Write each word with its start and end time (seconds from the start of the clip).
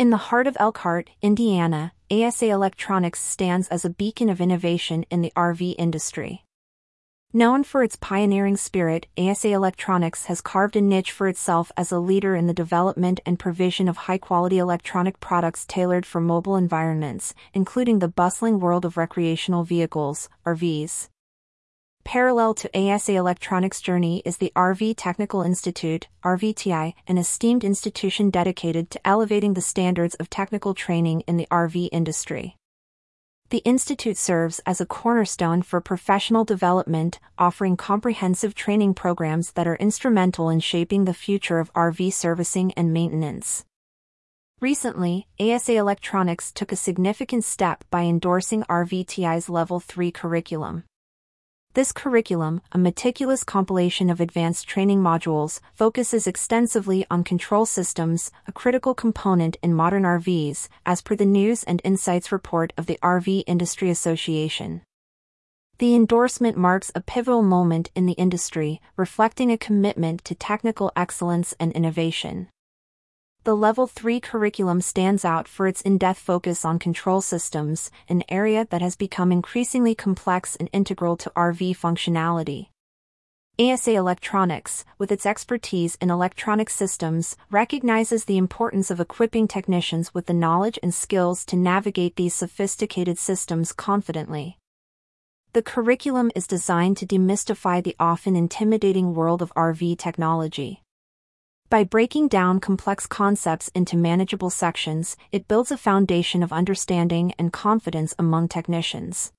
In 0.00 0.08
the 0.08 0.30
heart 0.30 0.46
of 0.46 0.56
Elkhart, 0.58 1.10
Indiana, 1.20 1.92
ASA 2.10 2.46
Electronics 2.46 3.20
stands 3.20 3.68
as 3.68 3.84
a 3.84 3.90
beacon 3.90 4.30
of 4.30 4.40
innovation 4.40 5.04
in 5.10 5.20
the 5.20 5.30
RV 5.36 5.74
industry. 5.76 6.46
Known 7.34 7.64
for 7.64 7.82
its 7.82 7.96
pioneering 7.96 8.56
spirit, 8.56 9.08
ASA 9.18 9.48
Electronics 9.48 10.24
has 10.24 10.40
carved 10.40 10.74
a 10.74 10.80
niche 10.80 11.12
for 11.12 11.28
itself 11.28 11.70
as 11.76 11.92
a 11.92 11.98
leader 11.98 12.34
in 12.34 12.46
the 12.46 12.54
development 12.54 13.20
and 13.26 13.38
provision 13.38 13.88
of 13.88 13.98
high-quality 13.98 14.56
electronic 14.56 15.20
products 15.20 15.66
tailored 15.66 16.06
for 16.06 16.22
mobile 16.22 16.56
environments, 16.56 17.34
including 17.52 17.98
the 17.98 18.08
bustling 18.08 18.58
world 18.58 18.86
of 18.86 18.96
recreational 18.96 19.64
vehicles, 19.64 20.30
RVs. 20.46 21.10
Parallel 22.04 22.54
to 22.54 22.78
ASA 22.78 23.14
Electronics' 23.14 23.80
journey 23.80 24.22
is 24.24 24.38
the 24.38 24.52
RV 24.56 24.94
Technical 24.96 25.42
Institute, 25.42 26.08
RVTI, 26.24 26.94
an 27.06 27.18
esteemed 27.18 27.62
institution 27.62 28.30
dedicated 28.30 28.90
to 28.90 29.06
elevating 29.06 29.54
the 29.54 29.60
standards 29.60 30.14
of 30.16 30.30
technical 30.30 30.74
training 30.74 31.20
in 31.22 31.36
the 31.36 31.46
RV 31.50 31.88
industry. 31.92 32.56
The 33.50 33.58
Institute 33.58 34.16
serves 34.16 34.60
as 34.64 34.80
a 34.80 34.86
cornerstone 34.86 35.62
for 35.62 35.80
professional 35.80 36.44
development, 36.44 37.20
offering 37.36 37.76
comprehensive 37.76 38.54
training 38.54 38.94
programs 38.94 39.52
that 39.52 39.66
are 39.66 39.76
instrumental 39.76 40.48
in 40.48 40.60
shaping 40.60 41.04
the 41.04 41.14
future 41.14 41.58
of 41.58 41.72
RV 41.74 42.12
servicing 42.12 42.72
and 42.72 42.92
maintenance. 42.92 43.64
Recently, 44.60 45.26
ASA 45.38 45.74
Electronics 45.74 46.52
took 46.52 46.70
a 46.70 46.76
significant 46.76 47.44
step 47.44 47.84
by 47.90 48.02
endorsing 48.02 48.62
RVTI's 48.64 49.48
Level 49.48 49.80
3 49.80 50.10
curriculum. 50.12 50.84
This 51.74 51.92
curriculum, 51.92 52.62
a 52.72 52.78
meticulous 52.78 53.44
compilation 53.44 54.10
of 54.10 54.20
advanced 54.20 54.66
training 54.66 55.00
modules, 55.00 55.60
focuses 55.72 56.26
extensively 56.26 57.06
on 57.08 57.22
control 57.22 57.64
systems, 57.64 58.32
a 58.48 58.52
critical 58.52 58.92
component 58.92 59.56
in 59.62 59.72
modern 59.72 60.02
RVs, 60.02 60.66
as 60.84 61.00
per 61.00 61.14
the 61.14 61.24
News 61.24 61.62
and 61.62 61.80
Insights 61.84 62.32
report 62.32 62.72
of 62.76 62.86
the 62.86 62.98
RV 63.04 63.44
Industry 63.46 63.88
Association. 63.88 64.82
The 65.78 65.94
endorsement 65.94 66.56
marks 66.56 66.90
a 66.96 67.00
pivotal 67.00 67.42
moment 67.42 67.92
in 67.94 68.06
the 68.06 68.14
industry, 68.14 68.80
reflecting 68.96 69.52
a 69.52 69.56
commitment 69.56 70.24
to 70.24 70.34
technical 70.34 70.90
excellence 70.96 71.54
and 71.60 71.70
innovation. 71.70 72.48
The 73.44 73.56
Level 73.56 73.86
3 73.86 74.20
curriculum 74.20 74.82
stands 74.82 75.24
out 75.24 75.48
for 75.48 75.66
its 75.66 75.80
in-depth 75.80 76.18
focus 76.18 76.62
on 76.62 76.78
control 76.78 77.22
systems, 77.22 77.90
an 78.06 78.22
area 78.28 78.66
that 78.68 78.82
has 78.82 78.96
become 78.96 79.32
increasingly 79.32 79.94
complex 79.94 80.56
and 80.56 80.68
integral 80.74 81.16
to 81.16 81.32
RV 81.34 81.74
functionality. 81.78 82.68
ASA 83.58 83.92
Electronics, 83.92 84.84
with 84.98 85.10
its 85.10 85.24
expertise 85.24 85.96
in 86.02 86.10
electronic 86.10 86.68
systems, 86.68 87.34
recognizes 87.50 88.26
the 88.26 88.36
importance 88.36 88.90
of 88.90 89.00
equipping 89.00 89.48
technicians 89.48 90.12
with 90.12 90.26
the 90.26 90.34
knowledge 90.34 90.78
and 90.82 90.92
skills 90.92 91.46
to 91.46 91.56
navigate 91.56 92.16
these 92.16 92.34
sophisticated 92.34 93.18
systems 93.18 93.72
confidently. 93.72 94.58
The 95.54 95.62
curriculum 95.62 96.30
is 96.34 96.46
designed 96.46 96.98
to 96.98 97.06
demystify 97.06 97.82
the 97.82 97.96
often 97.98 98.36
intimidating 98.36 99.14
world 99.14 99.40
of 99.40 99.54
RV 99.54 99.96
technology. 99.98 100.82
By 101.70 101.84
breaking 101.84 102.26
down 102.26 102.58
complex 102.58 103.06
concepts 103.06 103.68
into 103.76 103.96
manageable 103.96 104.50
sections, 104.50 105.16
it 105.30 105.46
builds 105.46 105.70
a 105.70 105.76
foundation 105.76 106.42
of 106.42 106.52
understanding 106.52 107.32
and 107.38 107.52
confidence 107.52 108.12
among 108.18 108.48
technicians. 108.48 109.32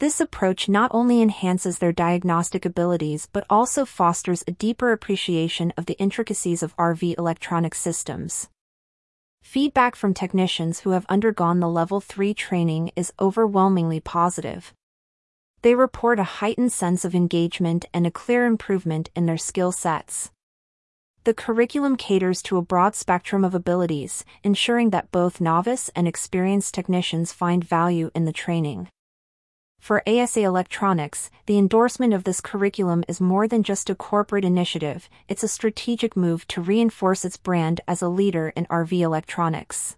This 0.00 0.20
approach 0.20 0.68
not 0.68 0.90
only 0.92 1.22
enhances 1.22 1.78
their 1.78 1.92
diagnostic 1.92 2.66
abilities 2.66 3.26
but 3.32 3.46
also 3.48 3.86
fosters 3.86 4.44
a 4.46 4.52
deeper 4.52 4.92
appreciation 4.92 5.72
of 5.78 5.86
the 5.86 5.98
intricacies 5.98 6.62
of 6.62 6.76
RV 6.76 7.16
electronic 7.16 7.74
systems. 7.74 8.50
Feedback 9.42 9.96
from 9.96 10.12
technicians 10.12 10.80
who 10.80 10.90
have 10.90 11.06
undergone 11.08 11.60
the 11.60 11.70
Level 11.70 12.02
3 12.02 12.34
training 12.34 12.92
is 12.96 13.14
overwhelmingly 13.18 14.00
positive. 14.00 14.74
They 15.62 15.74
report 15.74 16.18
a 16.18 16.34
heightened 16.40 16.72
sense 16.72 17.02
of 17.06 17.14
engagement 17.14 17.86
and 17.94 18.06
a 18.06 18.10
clear 18.10 18.44
improvement 18.44 19.08
in 19.16 19.24
their 19.24 19.38
skill 19.38 19.72
sets. 19.72 20.30
The 21.30 21.34
curriculum 21.34 21.94
caters 21.94 22.42
to 22.42 22.56
a 22.56 22.62
broad 22.62 22.96
spectrum 22.96 23.44
of 23.44 23.54
abilities, 23.54 24.24
ensuring 24.42 24.90
that 24.90 25.12
both 25.12 25.40
novice 25.40 25.88
and 25.94 26.08
experienced 26.08 26.74
technicians 26.74 27.32
find 27.32 27.62
value 27.62 28.10
in 28.16 28.24
the 28.24 28.32
training. 28.32 28.88
For 29.78 30.02
ASA 30.08 30.40
Electronics, 30.40 31.30
the 31.46 31.56
endorsement 31.56 32.14
of 32.14 32.24
this 32.24 32.40
curriculum 32.40 33.04
is 33.06 33.20
more 33.20 33.46
than 33.46 33.62
just 33.62 33.88
a 33.88 33.94
corporate 33.94 34.44
initiative, 34.44 35.08
it's 35.28 35.44
a 35.44 35.46
strategic 35.46 36.16
move 36.16 36.48
to 36.48 36.60
reinforce 36.60 37.24
its 37.24 37.36
brand 37.36 37.80
as 37.86 38.02
a 38.02 38.08
leader 38.08 38.52
in 38.56 38.66
RV 38.66 38.98
electronics. 39.00 39.96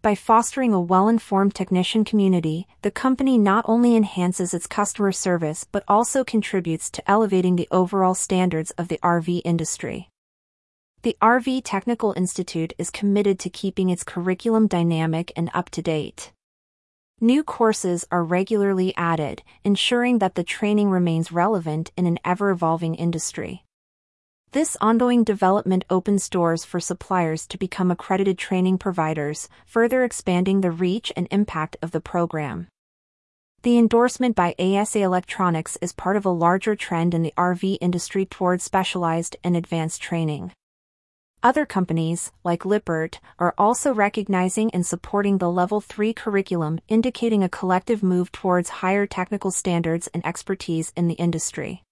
By 0.00 0.14
fostering 0.14 0.72
a 0.72 0.80
well 0.80 1.08
informed 1.08 1.56
technician 1.56 2.04
community, 2.04 2.68
the 2.82 2.92
company 2.92 3.36
not 3.36 3.64
only 3.66 3.96
enhances 3.96 4.54
its 4.54 4.68
customer 4.68 5.10
service 5.10 5.66
but 5.72 5.82
also 5.88 6.22
contributes 6.22 6.88
to 6.90 7.10
elevating 7.10 7.56
the 7.56 7.66
overall 7.72 8.14
standards 8.14 8.70
of 8.78 8.86
the 8.86 9.00
RV 9.02 9.42
industry. 9.44 10.08
The 11.02 11.16
RV 11.22 11.62
Technical 11.64 12.12
Institute 12.16 12.72
is 12.78 12.90
committed 12.90 13.38
to 13.40 13.50
keeping 13.50 13.90
its 13.90 14.02
curriculum 14.02 14.66
dynamic 14.66 15.32
and 15.36 15.50
up 15.54 15.70
to 15.70 15.82
date. 15.82 16.32
New 17.20 17.42
courses 17.42 18.04
are 18.10 18.24
regularly 18.24 18.92
added, 18.96 19.42
ensuring 19.64 20.18
that 20.18 20.34
the 20.34 20.44
training 20.44 20.90
remains 20.90 21.32
relevant 21.32 21.92
in 21.96 22.06
an 22.06 22.18
ever 22.24 22.50
evolving 22.50 22.94
industry. 22.94 23.64
This 24.52 24.76
ongoing 24.80 25.24
development 25.24 25.84
opens 25.90 26.28
doors 26.28 26.64
for 26.64 26.80
suppliers 26.80 27.46
to 27.48 27.58
become 27.58 27.90
accredited 27.90 28.38
training 28.38 28.78
providers, 28.78 29.48
further 29.64 30.04
expanding 30.04 30.60
the 30.60 30.70
reach 30.70 31.12
and 31.16 31.26
impact 31.30 31.76
of 31.82 31.90
the 31.90 32.00
program. 32.00 32.68
The 33.62 33.78
endorsement 33.78 34.36
by 34.36 34.54
ASA 34.58 35.00
Electronics 35.00 35.76
is 35.80 35.92
part 35.92 36.16
of 36.16 36.24
a 36.24 36.30
larger 36.30 36.76
trend 36.76 37.14
in 37.14 37.22
the 37.22 37.34
RV 37.36 37.78
industry 37.80 38.26
toward 38.26 38.60
specialized 38.60 39.36
and 39.42 39.56
advanced 39.56 40.02
training. 40.02 40.52
Other 41.42 41.66
companies, 41.66 42.32
like 42.44 42.64
Lippert, 42.64 43.20
are 43.38 43.54
also 43.56 43.94
recognizing 43.94 44.70
and 44.72 44.84
supporting 44.84 45.38
the 45.38 45.50
Level 45.50 45.80
3 45.80 46.12
curriculum, 46.12 46.80
indicating 46.88 47.42
a 47.42 47.48
collective 47.48 48.02
move 48.02 48.32
towards 48.32 48.80
higher 48.80 49.06
technical 49.06 49.50
standards 49.50 50.08
and 50.14 50.24
expertise 50.26 50.92
in 50.96 51.08
the 51.08 51.14
industry. 51.14 51.82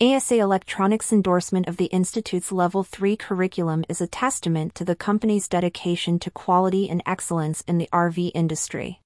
ASA 0.00 0.36
Electronics' 0.36 1.12
endorsement 1.12 1.68
of 1.68 1.76
the 1.76 1.86
Institute's 1.86 2.50
Level 2.52 2.82
3 2.84 3.16
curriculum 3.16 3.84
is 3.88 4.00
a 4.00 4.06
testament 4.06 4.74
to 4.76 4.84
the 4.84 4.96
company's 4.96 5.46
dedication 5.46 6.18
to 6.20 6.30
quality 6.30 6.88
and 6.88 7.02
excellence 7.04 7.60
in 7.62 7.76
the 7.76 7.88
RV 7.92 8.30
industry. 8.34 9.00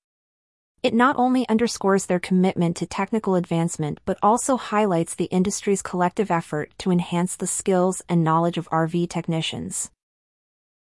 It 0.84 0.92
not 0.92 1.16
only 1.16 1.48
underscores 1.48 2.04
their 2.04 2.20
commitment 2.20 2.76
to 2.76 2.86
technical 2.86 3.36
advancement 3.36 4.00
but 4.04 4.18
also 4.22 4.58
highlights 4.58 5.14
the 5.14 5.32
industry's 5.32 5.80
collective 5.80 6.30
effort 6.30 6.74
to 6.80 6.90
enhance 6.90 7.36
the 7.36 7.46
skills 7.46 8.02
and 8.06 8.22
knowledge 8.22 8.58
of 8.58 8.68
RV 8.68 9.08
technicians. 9.08 9.90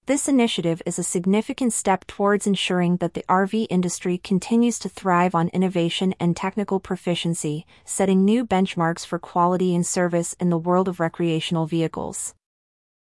This 0.05 0.27
initiative 0.27 0.81
is 0.85 0.99
a 0.99 1.03
significant 1.03 1.71
step 1.71 2.05
towards 2.05 2.45
ensuring 2.45 2.97
that 2.97 3.13
the 3.13 3.23
RV 3.29 3.67
industry 3.69 4.17
continues 4.17 4.77
to 4.79 4.89
thrive 4.89 5.33
on 5.33 5.47
innovation 5.53 6.13
and 6.19 6.35
technical 6.35 6.81
proficiency, 6.81 7.65
setting 7.85 8.25
new 8.25 8.45
benchmarks 8.45 9.05
for 9.05 9.19
quality 9.19 9.73
and 9.73 9.87
service 9.87 10.35
in 10.37 10.49
the 10.49 10.57
world 10.57 10.89
of 10.89 10.99
recreational 10.99 11.65
vehicles. 11.65 12.35